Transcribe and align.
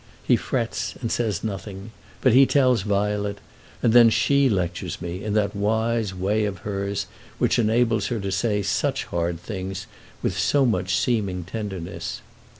He 0.23 0.35
frets, 0.35 0.95
and 0.99 1.11
says 1.11 1.43
nothing; 1.43 1.91
but 2.21 2.33
he 2.33 2.47
tells 2.47 2.81
Violet, 2.81 3.37
and 3.83 3.93
then 3.93 4.09
she 4.09 4.49
lectures 4.49 4.99
me 4.99 5.23
in 5.23 5.35
that 5.35 5.55
wise 5.55 6.11
way 6.15 6.45
of 6.45 6.57
hers 6.65 7.05
which 7.37 7.59
enables 7.59 8.07
her 8.07 8.19
to 8.19 8.31
say 8.31 8.63
such 8.63 9.03
hard 9.05 9.39
things 9.39 9.85
with 10.23 10.35
so 10.35 10.65
much 10.65 10.95
seeming 10.97 11.43
tenderness. 11.43 12.23